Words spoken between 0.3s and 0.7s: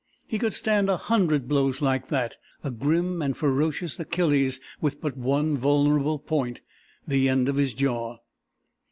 could